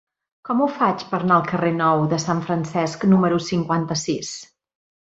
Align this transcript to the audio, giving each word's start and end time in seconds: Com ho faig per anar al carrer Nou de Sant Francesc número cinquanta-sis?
Com 0.47 0.61
ho 0.61 0.67
faig 0.77 1.05
per 1.11 1.19
anar 1.19 1.35
al 1.35 1.45
carrer 1.51 1.71
Nou 1.77 2.07
de 2.15 2.21
Sant 2.27 2.43
Francesc 2.49 3.07
número 3.13 3.43
cinquanta-sis? 3.53 4.35